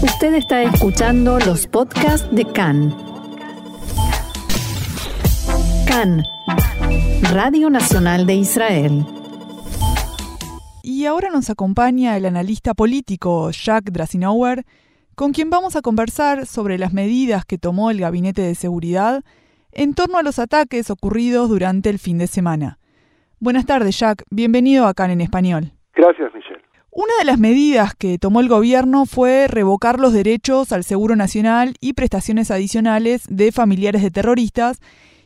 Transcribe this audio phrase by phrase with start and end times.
[0.00, 2.94] Usted está escuchando los podcasts de CAN.
[5.88, 6.22] CAN,
[7.32, 9.04] Radio Nacional de Israel.
[10.84, 14.64] Y ahora nos acompaña el analista político Jack Drasinauer,
[15.16, 19.24] con quien vamos a conversar sobre las medidas que tomó el Gabinete de Seguridad
[19.72, 22.78] en torno a los ataques ocurridos durante el fin de semana.
[23.40, 24.22] Buenas tardes, Jack.
[24.30, 25.72] Bienvenido a CAN en español.
[25.94, 26.47] Gracias, Michelle.
[26.90, 31.74] Una de las medidas que tomó el gobierno fue revocar los derechos al Seguro Nacional
[31.80, 34.80] y prestaciones adicionales de familiares de terroristas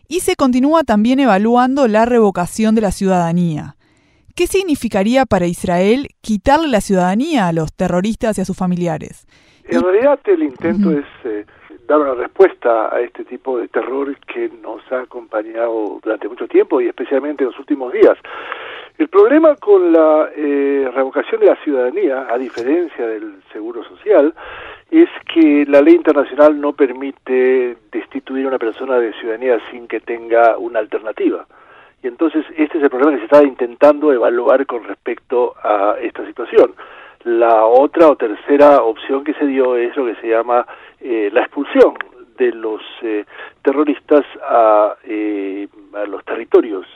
[0.08, 3.76] y se continúa también evaluando la revocación de la ciudadanía.
[4.34, 9.26] ¿Qué significaría para Israel quitarle la ciudadanía a los terroristas y a sus familiares?
[9.64, 11.46] En realidad el intento es eh,
[11.86, 16.80] dar una respuesta a este tipo de terror que nos ha acompañado durante mucho tiempo
[16.80, 18.18] y especialmente en los últimos días.
[18.98, 24.34] El problema con la eh, revocación de la ciudadanía, a diferencia del seguro social,
[24.90, 30.00] es que la ley internacional no permite destituir a una persona de ciudadanía sin que
[30.00, 31.46] tenga una alternativa.
[32.02, 36.26] Y entonces este es el problema que se está intentando evaluar con respecto a esta
[36.26, 36.74] situación.
[37.24, 40.66] La otra o tercera opción que se dio es lo que se llama
[41.00, 41.94] eh, la expulsión
[42.36, 43.24] de los eh,
[43.62, 46.86] terroristas a, a los territorios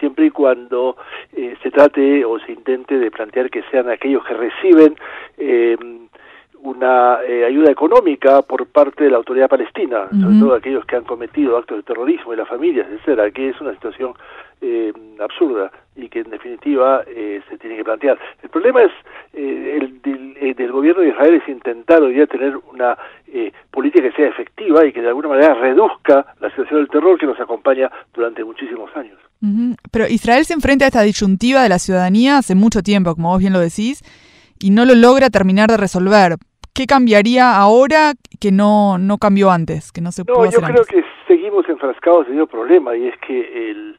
[0.00, 0.96] siempre y cuando
[1.32, 4.96] eh, se trate o se intente de plantear que sean aquellos que reciben
[5.36, 5.76] eh,
[6.62, 11.04] una eh, ayuda económica por parte de la autoridad palestina, sobre todo aquellos que han
[11.04, 14.14] cometido actos de terrorismo y las familias, etcétera, que es una situación
[14.60, 18.18] eh, absurda y que en definitiva eh, se tiene que plantear.
[18.42, 18.92] El problema es
[19.34, 22.96] el del, del, gobierno de Israel es intentar hoy día tener una
[23.70, 27.26] política que sea efectiva y que de alguna manera reduzca la situación del terror que
[27.26, 29.27] nos acompaña durante muchísimos años.
[29.92, 33.38] Pero Israel se enfrenta a esta disyuntiva de la ciudadanía hace mucho tiempo, como vos
[33.38, 34.02] bien lo decís,
[34.58, 36.36] y no lo logra terminar de resolver.
[36.74, 39.92] ¿Qué cambiaría ahora que no, no cambió antes?
[39.92, 43.70] Que no se no, yo creo que seguimos enfrascados en el problema y es que
[43.70, 43.96] el,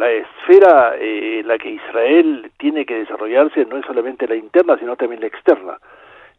[0.00, 4.78] la esfera eh, en la que Israel tiene que desarrollarse no es solamente la interna,
[4.78, 5.78] sino también la externa.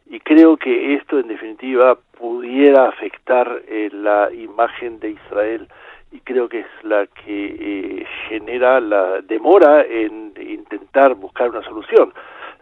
[0.06, 5.68] Y creo que esto, en definitiva, pudiera afectar eh, la imagen de Israel
[6.12, 12.12] y creo que es la que eh, genera la demora en intentar buscar una solución.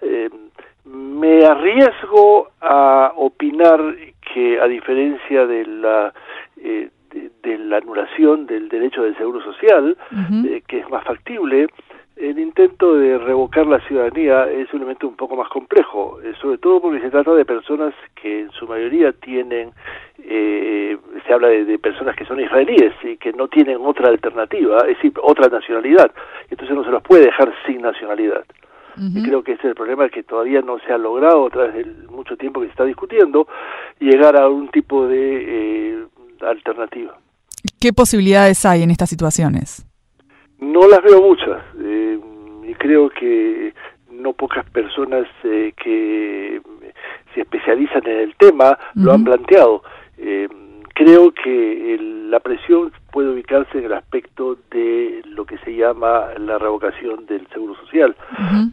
[0.02, 0.30] Eh,
[0.84, 3.80] me arriesgo a opinar
[4.32, 6.12] que a diferencia de la
[6.56, 6.90] eh,
[7.42, 9.96] de, la anulación del derecho del seguro social,
[10.44, 11.68] eh, que es más factible,
[12.20, 16.58] el intento de revocar la ciudadanía es un elemento un poco más complejo, eh, sobre
[16.58, 19.72] todo porque se trata de personas que en su mayoría tienen,
[20.18, 24.96] eh, se habla de, personas que son israelíes y que no tienen otra alternativa, es
[24.96, 26.10] decir, otra nacionalidad,
[26.50, 28.44] entonces no se los puede dejar sin nacionalidad.
[28.98, 31.74] Y creo que ese es el problema que todavía no se ha logrado a través
[31.74, 33.46] de mucho tiempo que se está discutiendo,
[33.98, 36.04] llegar a un tipo de eh,
[36.42, 37.16] alternativa.
[37.80, 39.86] ¿Qué posibilidades hay en estas situaciones?
[40.58, 41.89] No las veo muchas eh,
[42.80, 43.74] creo que
[44.10, 46.60] no pocas personas eh, que
[47.34, 49.82] se especializan en el tema lo han planteado.
[50.18, 50.48] Eh,
[50.94, 51.98] creo que
[52.28, 57.46] la presión puede ubicarse en el aspecto de lo que se llama la revocación del
[57.48, 58.14] seguro social,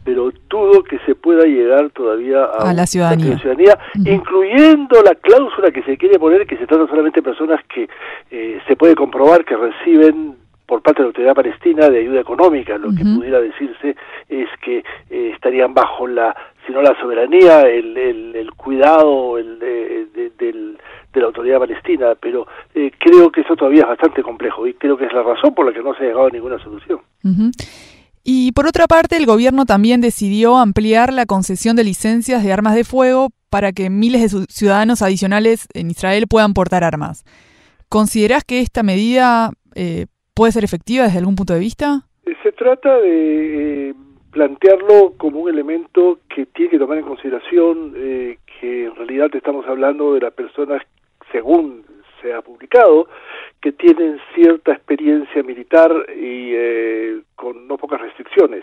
[0.04, 5.96] pero dudo que se pueda llegar todavía a, la ciudadanía, incluyendo la cláusula que se
[5.96, 7.88] quiere poner que se trata solamente de personas que
[8.66, 10.36] se puede comprobar que reciben
[10.68, 12.76] por parte de la autoridad palestina de ayuda económica.
[12.76, 13.96] Lo que pudiera decirse
[14.28, 16.36] es que eh, estarían bajo la,
[16.66, 20.76] si no la soberanía, el, el, cuidado el, de, de,
[21.14, 25.06] la autoridad palestina, pero eh, creo que eso todavía es bastante complejo y creo que
[25.06, 27.00] es la razón por la que no se ha llegado a ninguna solución.
[28.22, 32.74] Y por otra parte, el gobierno también decidió ampliar la concesión de licencias de armas
[32.74, 37.24] de fuego para que miles de ciudadanos adicionales en Israel puedan portar armas.
[37.88, 40.06] ¿Considerás que esta medida eh,
[40.38, 42.02] puede ser efectiva desde algún punto de vista?
[42.44, 43.94] Se trata de eh,
[44.30, 49.66] plantearlo como un elemento que tiene que tomar en consideración eh, que en realidad estamos
[49.66, 50.80] hablando de las personas,
[51.32, 51.84] según
[52.22, 53.08] se ha publicado,
[53.60, 58.62] que tienen cierta experiencia militar y eh, con no pocas restricciones.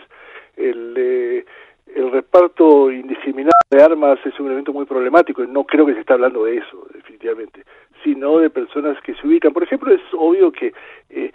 [0.55, 1.45] El,
[1.93, 5.99] el reparto indiscriminado de armas es un elemento muy problemático y no creo que se
[5.99, 7.63] está hablando de eso, definitivamente,
[8.03, 9.53] sino de personas que se ubican.
[9.53, 10.73] Por ejemplo, es obvio que
[11.09, 11.31] eh,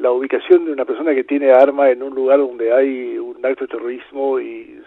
[0.00, 3.64] la ubicación de una persona que tiene arma en un lugar donde hay un acto
[3.64, 4.80] de terrorismo y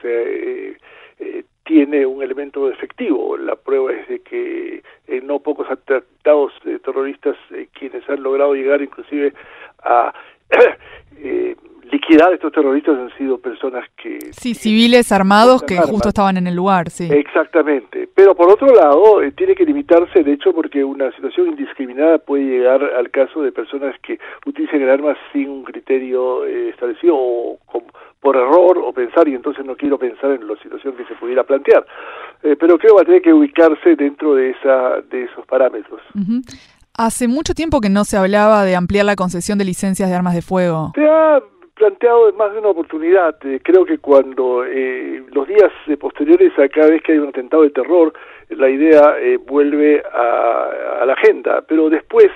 [0.00, 0.76] se eh,
[1.18, 3.36] eh, tiene un elemento efectivo.
[3.36, 6.52] La prueba es de que en no pocos atentados
[6.84, 7.36] terroristas
[7.78, 9.32] quienes han logrado llegar inclusive
[9.82, 10.12] a
[12.02, 14.18] liquidar estos terroristas han sido personas que...
[14.32, 17.08] Sí, civiles armados que justo estaban en el lugar, sí.
[17.10, 18.08] Exactamente.
[18.14, 22.44] Pero por otro lado, eh, tiene que limitarse, de hecho, porque una situación indiscriminada puede
[22.44, 27.58] llegar al caso de personas que utilicen el arma sin un criterio eh, establecido o
[28.20, 31.42] por error o pensar, y entonces no quiero pensar en la situación que se pudiera
[31.42, 31.84] plantear.
[32.44, 36.00] Eh, pero creo que va a tener que ubicarse dentro de, esa, de esos parámetros.
[36.96, 40.34] Hace mucho tiempo que no se hablaba de ampliar la concesión de licencias de armas
[40.34, 40.92] de fuego.
[40.94, 41.40] Se ha
[41.82, 43.34] planteado en más de una oportunidad.
[43.44, 47.64] Eh, creo que cuando eh, los días posteriores a cada vez que hay un atentado
[47.64, 48.12] de terror,
[48.50, 51.64] la idea eh, vuelve a, a, la agenda.
[51.66, 52.30] Pero después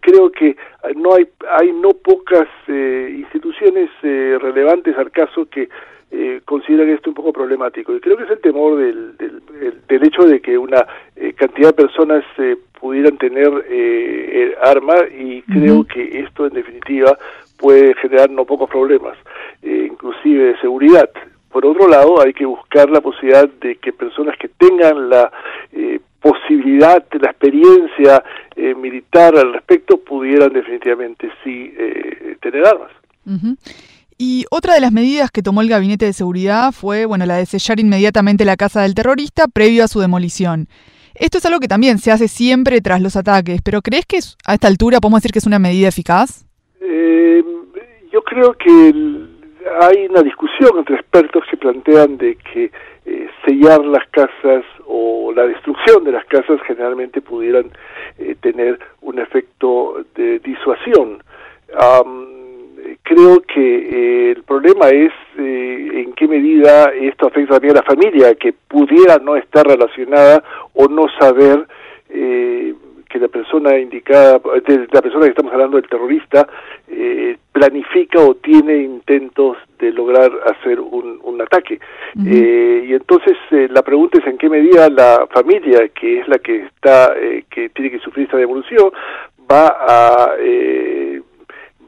[0.00, 0.56] creo que
[0.96, 5.68] no hay, hay no pocas instituciones relevantes al caso que
[6.16, 7.94] eh, consideran esto un poco problemático.
[7.94, 9.42] Y creo que es el temor del, del,
[9.88, 10.86] del hecho de que una
[11.16, 17.18] eh, cantidad de personas eh, pudieran tener eh, arma y creo que esto en definitiva
[17.56, 19.16] puede generar no pocos problemas,
[19.62, 21.08] eh, inclusive de seguridad.
[21.54, 25.30] Por otro lado, hay que buscar la posibilidad de que personas que tengan la
[25.72, 28.24] eh, posibilidad, la experiencia
[28.56, 32.90] eh, militar al respecto, pudieran definitivamente sí eh, tener armas.
[34.18, 37.46] Y otra de las medidas que tomó el Gabinete de Seguridad fue, bueno, la de
[37.46, 40.66] sellar inmediatamente la casa del terrorista previo a su demolición.
[41.14, 44.54] Esto es algo que también se hace siempre tras los ataques, pero ¿crees que a
[44.54, 46.46] esta altura podemos decir que es una medida eficaz?
[46.86, 47.42] Eh,
[48.12, 48.92] yo creo que
[49.80, 52.70] hay una discusión entre expertos que plantean de que
[53.06, 57.70] eh, sellar las casas o la destrucción de las casas generalmente pudieran
[58.18, 61.22] eh, tener un efecto de disuasión.
[61.74, 62.34] Um,
[63.02, 67.86] creo que eh, el problema es eh, en qué medida esto afecta también a la
[67.86, 70.42] familia, que pudiera no estar relacionada
[70.74, 71.66] o no saber
[72.08, 72.74] eh,
[73.14, 76.48] que la persona indicada, de la persona que estamos hablando, el terrorista,
[76.88, 81.78] eh, planifica o tiene intentos de lograr hacer un, un ataque.
[82.16, 82.32] Uh -huh.
[82.34, 86.38] eh, y entonces eh, la pregunta es en qué medida la familia, que es la
[86.38, 88.90] que está, eh, que tiene que sufrir esta devolución,
[89.50, 91.22] va a eh,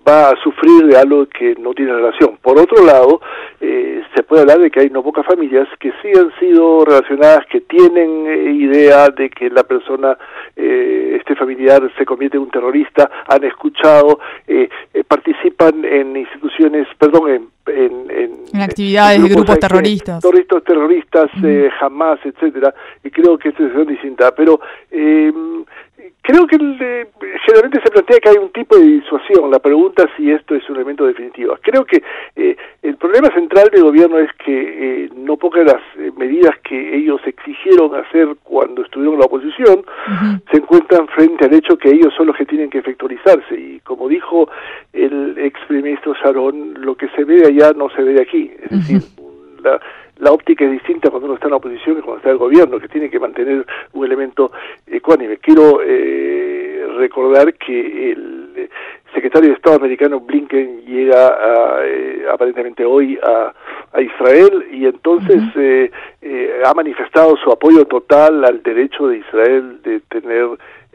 [0.06, 2.38] va a sufrir de algo que no tiene relación.
[2.40, 3.20] Por otro lado,
[3.60, 7.46] eh, se puede hablar de que hay no pocas familias que sí han sido relacionadas,
[7.46, 10.16] que tienen eh, idea de que la persona,
[10.54, 16.86] eh, este familiar, se convierte en un terrorista, han escuchado, eh, eh, participan en instituciones,
[16.98, 20.22] perdón, en en, en, en, actividades de grupos terroristas.
[20.22, 21.46] Terroristas, terroristas, mm.
[21.46, 22.74] eh, jamás, etcétera.
[23.02, 24.32] Y creo que esta es distinta.
[24.34, 24.60] Pero
[24.90, 25.32] eh,
[26.22, 27.06] creo que eh,
[27.44, 29.50] generalmente se plantea que hay un tipo de disuasión.
[29.50, 31.56] La pregunta es si esto es un elemento definitivo.
[31.62, 32.02] Creo que
[32.34, 36.96] eh, el problema central del gobierno es que eh, no pocas las eh, medidas que
[36.96, 40.50] ellos exigieron hacer cuando estuvieron en la oposición uh -huh.
[40.50, 43.54] se encuentran frente al hecho que ellos son los que tienen que efectualizarse.
[43.58, 44.48] Y como dijo
[44.92, 48.22] el ex primer ministro Sharon, lo que se ve de allá no se ve de
[48.22, 48.50] aquí.
[48.62, 48.78] Es uh -huh.
[48.78, 49.02] decir,
[49.62, 49.80] la,
[50.18, 52.38] la óptica es distinta cuando uno está en la oposición que cuando está en el
[52.38, 54.50] gobierno, que tiene que mantener un elemento
[54.86, 55.38] ecuánime.
[55.38, 58.68] Quiero eh, recordar que el
[59.14, 63.52] secretario de Estado americano Blinken llega a, eh, aparentemente hoy a,
[63.92, 65.84] a, Israel y entonces uh -huh.
[65.84, 65.90] eh,
[66.22, 70.46] eh, ha manifestado su apoyo total al derecho de Israel de tener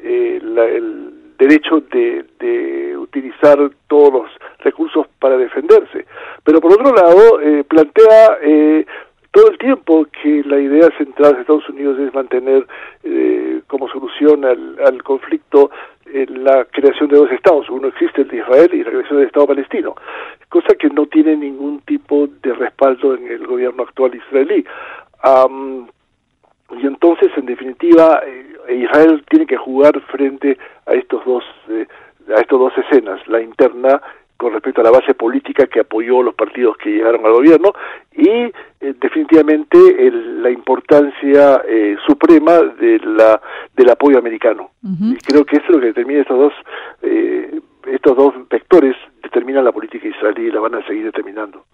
[0.04, 3.58] eh, la, el derecho de, de, utilizar
[3.88, 6.06] todos los recursos para defenderse.
[6.44, 8.86] Pero por otro lado, eh, plantea eh,
[9.32, 12.68] todo el tiempo que la idea central de Estados Unidos es mantener
[13.04, 15.72] eh, como solución al, conflicto
[16.06, 17.70] en la creación de dos estados.
[17.70, 19.96] Uno existe el de Israel y la creación del Estado palestino,
[20.50, 24.66] cosa que no tiene ningún tipo de respaldo en el gobierno actual israelí.
[25.24, 25.88] Um,
[26.78, 31.88] y entonces, en definitiva, eh, Israel tiene que jugar frente a estos dos eh,
[32.36, 34.02] a estos dos escenas, la interna
[34.42, 37.74] con respecto a la base política que apoyó los partidos que llegaron al gobierno
[38.12, 38.52] y eh,
[39.00, 43.40] definitivamente el, la importancia eh, suprema de la
[43.76, 44.72] del apoyo americano.
[44.84, 45.14] Uh -huh.
[45.14, 46.54] Y creo que eso es lo que determina estos dos
[47.04, 51.66] eh, estos dos vectores determinan la política israelí y la van a seguir determinando.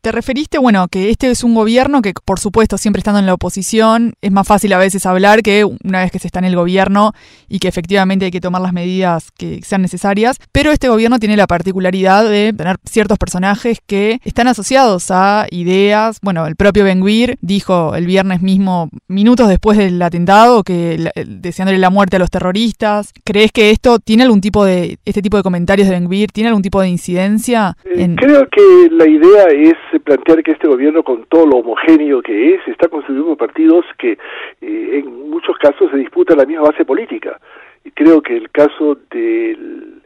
[0.00, 3.34] Te referiste, bueno, que este es un gobierno que, por supuesto, siempre estando en la
[3.34, 6.56] oposición, es más fácil a veces hablar que una vez que se está en el
[6.56, 7.12] gobierno
[7.48, 11.36] y que efectivamente hay que tomar las medidas que sean necesarias, pero este gobierno tiene
[11.36, 17.00] la particularidad de tener ciertos personajes que están asociados a ideas, bueno, el propio Ben
[17.00, 22.30] Gvir dijo el viernes mismo, minutos después del atentado, que deseándole la muerte a los
[22.30, 23.12] terroristas.
[23.24, 26.48] ¿Crees que esto tiene algún tipo de, este tipo de comentarios de Ben Gvir, tiene
[26.48, 27.74] algún tipo de incidencia?
[27.84, 28.16] En...
[28.16, 32.60] Creo que la idea es plantear que este gobierno, con todo lo homogéneo que es,
[32.66, 34.12] está construyendo partidos que
[34.60, 37.40] eh, en muchos casos se disputan la misma base política.
[37.84, 40.02] Y creo que el caso del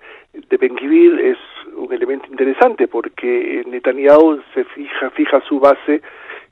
[0.48, 0.76] de Ben
[1.18, 1.38] es
[1.76, 6.02] un elemento interesante porque Netanyahu se fija, fija su base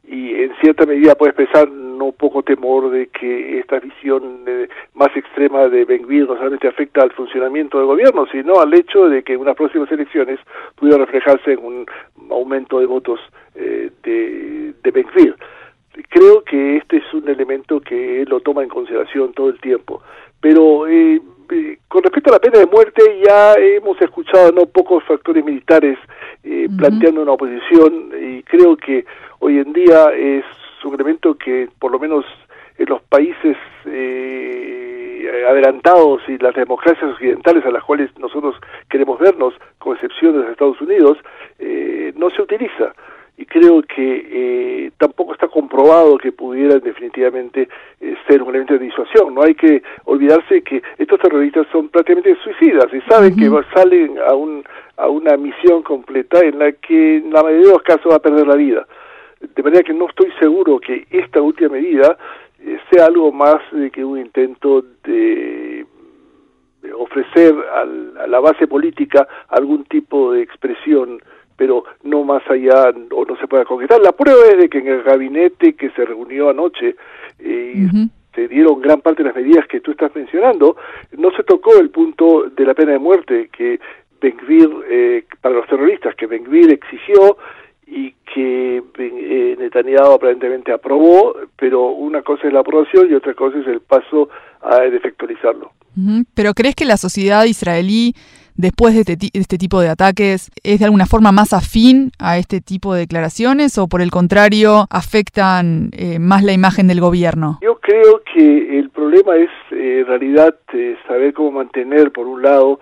[0.06, 5.14] y en cierta medida puede expresar no poco temor de que esta visión eh, más
[5.16, 9.34] extrema de Ben no solamente afecta al funcionamiento del gobierno, sino al hecho de que
[9.34, 10.38] en unas próximas elecciones
[10.74, 11.86] pudiera reflejarse en un
[12.30, 13.20] aumento de votos
[13.54, 15.06] eh, de, de Ben
[16.08, 20.02] Creo que este es un elemento que él lo toma en consideración todo el tiempo,
[20.40, 21.22] pero eh,
[21.88, 25.98] con respecto a la pena de muerte ya hemos escuchado no pocos factores militares
[26.76, 29.04] planteando una oposición y creo que
[29.44, 30.44] hoy en día es
[30.84, 32.24] un elemento que por lo menos
[32.78, 38.56] en los países eh, adelantados y las democracias occidentales a las cuales nosotros
[38.88, 41.18] queremos vernos, con excepción de los Estados Unidos,
[41.58, 42.94] eh, no se utiliza.
[43.36, 47.68] Y creo que eh, tampoco está comprobado que pudiera definitivamente
[48.26, 49.34] ser un elemento de disuasión.
[49.34, 54.34] No hay que olvidarse que estos terroristas son prácticamente suicidas y saben que salen a,
[54.34, 54.64] un,
[54.96, 58.20] a una misión completa en la que en la mayoría de los casos va a
[58.20, 58.86] perder la vida
[59.54, 62.16] de manera que no estoy seguro que esta última medida
[62.60, 65.86] eh, sea algo más de que un intento de,
[66.98, 71.18] ofrecer a la base política algún tipo de expresión
[71.56, 74.00] pero no más allá o no se pueda concretar.
[74.00, 76.96] La prueba es de que en el gabinete que se reunió anoche
[77.38, 77.88] eh,
[78.34, 80.76] se dieron gran parte de las medidas que tú estás mencionando,
[81.16, 83.78] no se tocó el punto de la pena de muerte que
[84.20, 87.36] Benguir, eh, para los terroristas, que Benguir exigió
[87.86, 93.58] y que eh, Netanyahu aparentemente aprobó, pero una cosa es la aprobación y otra cosa
[93.58, 94.28] es el paso
[94.62, 95.70] a efectualizarlo.
[96.34, 98.14] Pero ¿crees que la sociedad israelí,
[98.56, 102.60] después de este, este, tipo de ataques, es de alguna forma más afín a este
[102.60, 107.58] tipo de declaraciones o por el contrario afectan eh, más la imagen del gobierno?
[107.62, 112.42] Yo creo que el problema es eh, en realidad eh, saber cómo mantener, por un
[112.42, 112.80] lado,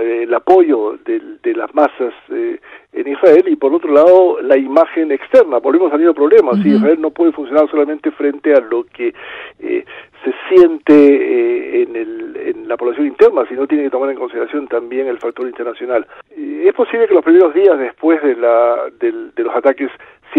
[0.00, 2.58] eh, el apoyo de, de las masas eh,
[2.92, 5.58] en Israel y por otro lado la imagen externa.
[5.58, 6.64] Volvemos a tener problemas.
[6.64, 9.14] Israel no puede funcionar solamente frente a lo que
[9.60, 9.84] eh,
[10.24, 14.66] se siente eh, en, el, en la población interna, sino tiene que tomar en consideración
[14.68, 16.06] también el factor internacional.
[16.36, 19.90] es posible que los primeros días después de, la, de los ataques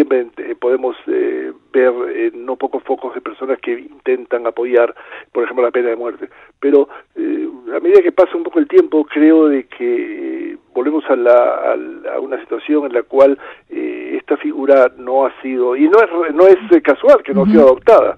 [0.02, 4.94] eh, podemos eh, ver eh, no pocos focos de personas que intentan apoyar,
[5.32, 6.30] por ejemplo, la pena de muerte.
[6.60, 11.76] Pero a medida que pasa un poco el tiempo, creo de que volvemos a, la,
[12.14, 13.38] a, una situación en la cual
[13.70, 17.64] esta figura no ha sido, y no es, no es casual que no ha sido
[17.64, 18.18] adoptada,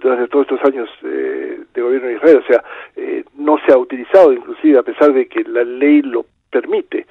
[0.00, 2.64] durante todos estos años de gobierno de Israel, o sea,
[3.36, 7.06] no se ha utilizado inclusive a pesar de que la ley lo permite.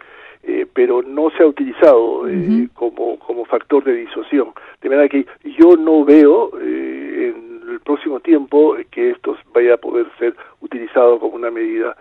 [0.48, 4.54] Eh, pero no se ha utilizado eh, como, como factor de disuasión.
[4.82, 5.26] De manera que
[5.60, 11.20] yo no veo eh, en el próximo tiempo que esto vaya a poder ser utilizado
[11.20, 11.98] como una medida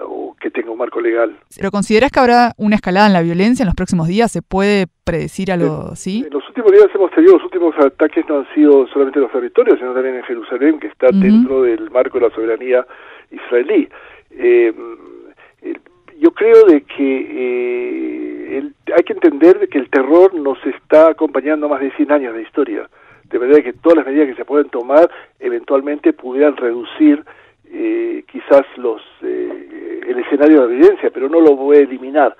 [0.00, 1.36] o que tenga un marco legal.
[1.54, 4.32] ¿Pero consideras que habrá una escalada en la violencia en los próximos días?
[4.32, 6.24] ¿Se puede predecir algo así?
[6.26, 9.32] En los últimos días hemos tenido, los últimos ataques no han sido solamente en los
[9.32, 12.86] territorios, sino también en Jerusalén, que está dentro del marco de la soberanía
[13.30, 13.90] israelí.
[14.30, 14.72] Eh,
[16.20, 21.68] yo creo de que eh, hay que entender de que el terror nos está acompañando
[21.68, 22.88] más de 100 años de historia,
[23.30, 27.24] de verdad que todas las medidas que se pueden tomar eventualmente pudieran reducir
[27.72, 32.36] eh, quizás los eh, el escenario de la pero no lo voy a eliminar.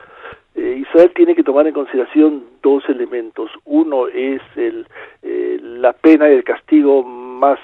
[0.56, 3.50] Israel tiene que tomar en consideración dos elementos.
[3.64, 4.86] Uno es el,
[5.22, 7.58] la pena y el castigo más,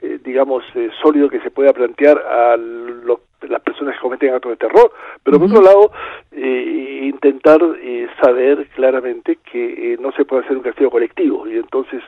[0.00, 0.64] digamos,
[1.02, 4.90] sólido que se pueda plantear a los las personas que cometen actos de terror,
[5.22, 5.92] pero por otro lado,
[6.32, 11.56] eh, intentar eh, saber claramente que eh, no se puede hacer un castigo colectivo y
[11.56, 12.02] entonces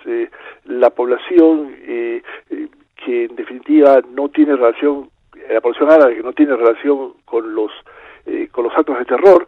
[0.64, 1.74] la población
[3.04, 5.08] que en definitiva no tiene relación,
[5.48, 7.70] la población árabe que no tiene relación con los
[8.52, 9.46] con los actos de terror,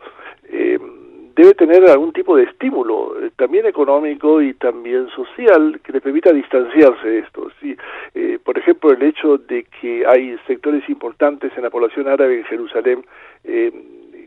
[1.35, 6.33] debe tener algún tipo de estímulo, eh, también económico y también social, que le permita
[6.33, 7.49] distanciarse de esto.
[7.61, 7.77] ¿sí?
[8.15, 12.45] Eh, por ejemplo, el hecho de que hay sectores importantes en la población árabe en
[12.45, 13.05] Jerusalén
[13.45, 13.73] eh,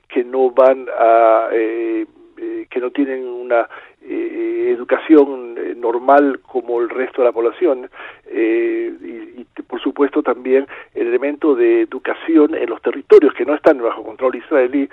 [0.08, 3.68] que no van a, que no tienen una
[4.08, 7.90] educación normal como el resto de la población
[8.32, 13.82] y, y, por supuesto también el elemento de educación en los territorios que no están
[13.82, 14.88] bajo control israelí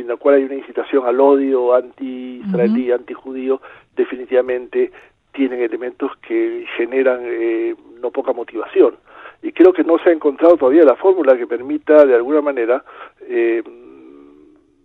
[0.00, 3.60] en la cual hay una incitación al odio anti-israelí, anti-judío,
[3.94, 4.90] definitivamente
[5.32, 8.96] tienen elementos que generan eh, no poca motivación.
[9.42, 12.84] Y creo que no se ha encontrado todavía la fórmula que permita, de alguna manera,
[13.22, 13.62] eh,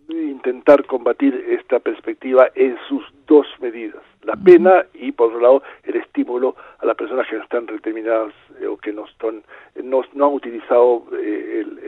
[0.09, 5.97] intentar combatir esta perspectiva en sus dos medidas, la pena y, por otro lado, el
[5.97, 8.33] estímulo a las personas que no están determinadas
[8.67, 9.43] o que no, están,
[9.83, 11.03] no, no han utilizado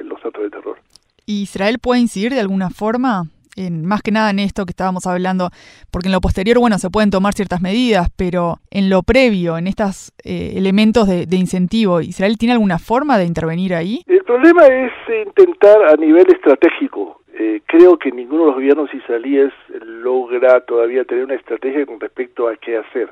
[0.03, 0.77] los actos de terror.
[1.29, 3.25] ¿Israel puede incidir de alguna forma?
[3.55, 5.49] En, más que nada en esto que estábamos hablando,
[5.91, 9.67] porque en lo posterior, bueno, se pueden tomar ciertas medidas, pero en lo previo, en
[9.67, 14.01] estos eh, elementos de, incentivo, ¿Israel tiene alguna forma de intervenir ahí?
[14.07, 14.91] El problema es
[15.27, 17.21] intentar a nivel estratégico.
[17.33, 22.47] Eh, creo que ninguno de los gobiernos israelíes logra todavía tener una estrategia con respecto
[22.47, 23.11] a qué hacer.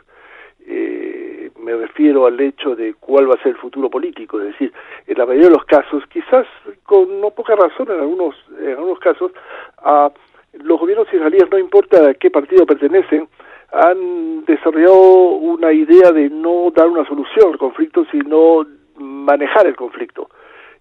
[0.65, 4.73] Eh, me refiero al hecho de cuál va a ser el futuro político, es decir,
[5.05, 6.45] en la mayoría de los casos, quizás
[6.83, 9.31] con no poca razón en algunos, en algunos casos,
[9.77, 10.11] a
[10.53, 13.27] los gobiernos israelíes, no importa a qué partido pertenecen,
[13.71, 18.65] han desarrollado una idea de no dar una solución al conflicto, sino
[18.97, 20.29] manejar el conflicto.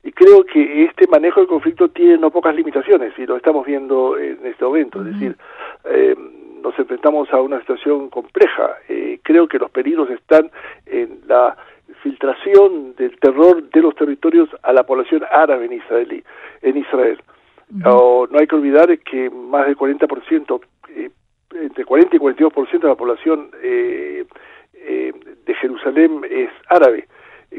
[0.04, 4.16] Y creo que este manejo del conflicto tiene no pocas limitaciones, y lo estamos viendo
[4.16, 5.00] en este momento.
[5.00, 5.36] Es decir,
[5.84, 6.05] eh,
[6.66, 8.76] nos enfrentamos a una situación compleja.
[8.88, 10.50] Eh, creo que los peligros están
[10.86, 11.56] en la
[12.02, 16.24] filtración del terror de los territorios a la población árabe en Israel.
[16.62, 17.20] En Israel.
[17.68, 21.10] no hay que olvidar que más del 40%, eh,
[21.52, 24.24] entre 40 y 42% de la población eh,
[24.74, 25.12] eh,
[25.44, 27.06] de Jerusalén es árabe,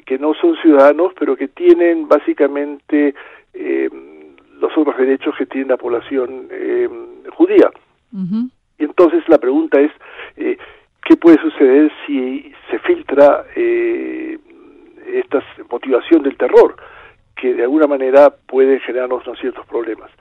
[0.06, 3.16] que no son ciudadanos, pero que tienen básicamente
[4.60, 6.50] los otros derechos que tiene la población
[7.32, 7.72] judía.
[8.14, 9.92] Y entonces la pregunta es,
[10.36, 10.58] eh,
[11.04, 14.38] ¿qué puede suceder si se filtra eh,
[15.14, 16.76] esta motivación del terror,
[17.36, 20.12] que de alguna manera puede generarnos ciertos problemas?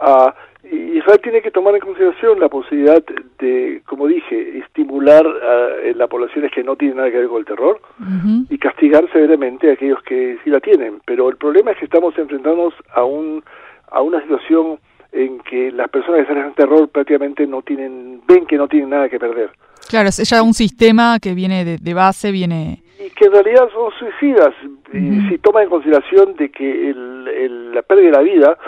[0.00, 3.02] Ah, Israel tiene que tomar en consideración la posibilidad
[3.38, 7.38] de, como dije, estimular a, en las poblaciones que no tienen nada que ver con
[7.38, 7.80] el terror
[8.48, 11.00] y castigar severamente a aquellos que sí la tienen.
[11.04, 13.44] Pero el problema es que estamos enfrentándonos a, un,
[13.90, 14.78] a una situación
[15.14, 18.90] en que las personas que salen en terror prácticamente no tienen, ven que no tienen
[18.90, 19.50] nada que perder.
[19.88, 22.82] Claro, es ya un sistema que viene de, base, viene...
[22.98, 24.54] Y que en realidad son suicidas,
[24.92, 28.58] si toma en consideración de que el, la pérdida de la vida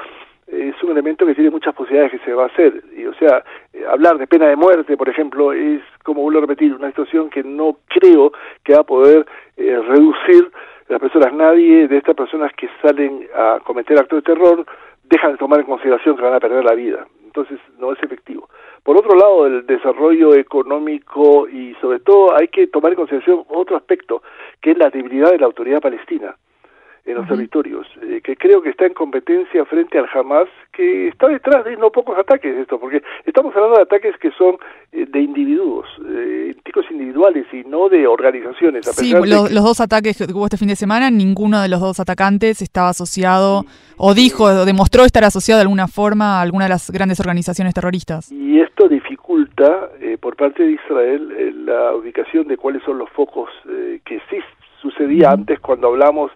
[0.46, 2.82] es un elemento que tiene muchas posibilidades que se va a hacer.
[2.96, 6.42] Y, o sea, eh, hablar de pena de muerte, por ejemplo, es, como vuelvo a
[6.42, 8.32] repetir, una situación que no creo
[8.64, 10.50] que va a poder eh, reducir
[10.88, 11.32] las personas.
[11.32, 14.66] Nadie de estas personas que salen a cometer actos de terror
[15.08, 17.06] dejan de tomar en consideración que van a perder la vida.
[17.24, 18.48] Entonces no es efectivo.
[18.82, 23.76] Por otro lado, el desarrollo económico y sobre todo hay que tomar en consideración otro
[23.76, 24.22] aspecto,
[24.60, 26.36] que es la debilidad de la autoridad palestina
[27.06, 31.28] en los territorios, eh, que creo que está en competencia frente al Hamas, que está
[31.28, 34.56] detrás de no pocos ataques de esto, porque estamos hablando de ataques que son
[34.90, 38.86] eh, de individuos, eh, ticos individuales y no de organizaciones.
[38.86, 42.60] sí, los, dos ataques que hubo este fin de semana, ninguno de los dos atacantes
[42.60, 43.62] estaba asociado
[43.96, 47.72] o dijo o demostró estar asociado de alguna forma a alguna de las grandes organizaciones
[47.72, 48.32] terroristas.
[48.32, 49.90] Y esto dificulta
[50.20, 53.48] por parte de Israel la ubicación de cuáles son los focos
[54.04, 54.38] que sí
[54.80, 56.30] sucedía antes cuando hablamos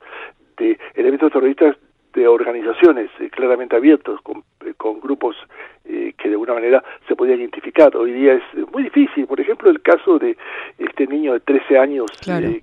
[0.61, 1.77] de elementos terroristas
[2.13, 5.37] de organizaciones eh, claramente abiertos, con, eh, con grupos
[5.85, 7.97] eh, que de alguna manera se podían identificar.
[7.97, 8.43] Hoy día es
[8.73, 9.27] muy difícil.
[9.27, 10.37] Por ejemplo, el caso de
[10.79, 12.11] este niño de 13 años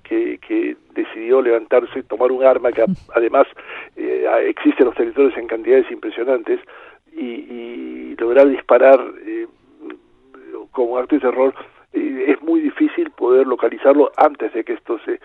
[0.03, 2.83] que, que, decidió levantarse, tomar un arma que
[3.15, 3.45] además
[3.95, 6.59] existe en los territorios en cantidades impresionantes
[7.15, 8.99] y, y lograr disparar
[10.71, 11.53] como acto de terror
[11.93, 15.19] es muy difícil poder localizarlo antes de que esto se,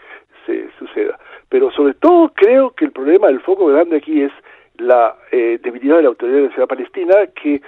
[0.47, 1.19] se suceda.
[1.53, 4.33] Pero sobre todo creo que el problema del foco grande aquí es
[4.79, 7.61] la eh, debilidad de la autoridad de la ciudad palestina que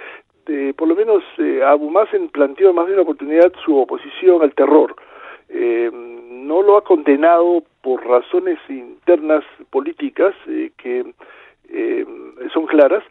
[0.47, 4.53] eh, por lo menos eh, Abu Mazen planteó más de una oportunidad su oposición al
[4.53, 4.95] terror.
[5.49, 10.33] Eh, no lo ha condenado por razones internas políticas
[10.77, 11.13] que
[12.53, 13.03] son claras,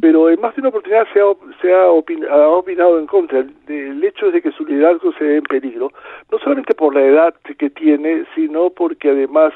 [0.00, 1.24] pero en más de una oportunidad se ha,
[1.60, 3.40] se ha, opinado en contra.
[3.68, 5.92] El, hecho de que su liderazgo se ve en peligro,
[6.30, 9.52] no solamente por la edad que tiene, sino porque además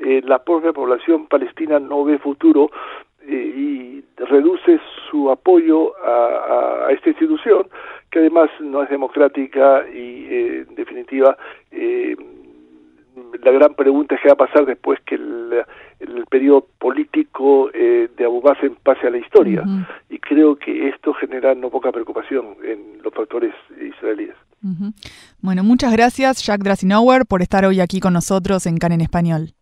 [0.00, 2.70] eh, la propia población palestina no ve futuro
[3.22, 7.68] eh, y reduce su apoyo a, a, esta institución,
[8.10, 11.36] que además no es democrática y eh, en definitiva
[13.42, 15.64] la gran pregunta es qué va a pasar después que el,
[16.00, 19.64] el periodo político eh, de Abu Basem pase a la historia.
[20.08, 24.34] Y creo que esto genera no poca preocupación en los factores israelíes.
[25.40, 29.54] Bueno, muchas gracias, Jack Drasinauer, por estar hoy aquí con nosotros en CAN en Español.